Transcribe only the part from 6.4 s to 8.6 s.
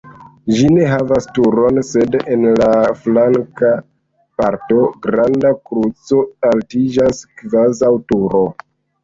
altiĝas kvazaŭ turo.